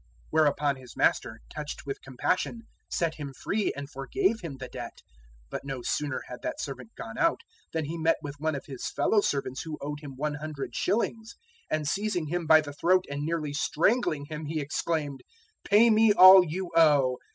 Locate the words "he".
7.84-7.98, 14.46-14.58